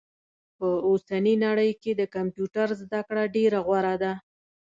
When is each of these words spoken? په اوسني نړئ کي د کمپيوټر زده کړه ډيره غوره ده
په 0.57 0.67
اوسني 0.89 1.35
نړئ 1.45 1.71
کي 1.81 1.91
د 1.95 2.01
کمپيوټر 2.15 2.67
زده 2.81 3.01
کړه 3.07 3.23
ډيره 3.35 3.59
غوره 3.67 3.95
ده 4.03 4.13